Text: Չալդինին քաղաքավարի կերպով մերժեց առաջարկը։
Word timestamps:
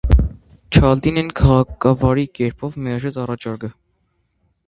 Չալդինին 0.77 1.27
քաղաքավարի 1.41 2.25
կերպով 2.39 2.79
մերժեց 2.87 3.19
առաջարկը։ 3.25 3.73